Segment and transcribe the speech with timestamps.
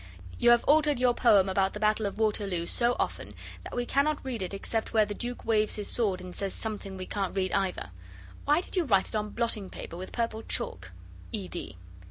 [0.39, 4.25] You have altered your poem about the battle of Waterloo so often, that we cannot
[4.25, 7.35] read it except where the Duke waves his sword and says some thing we can't
[7.35, 7.91] read either.
[8.45, 10.89] Why did you write it on blotting paper with purple chalk?
[11.31, 11.75] ED.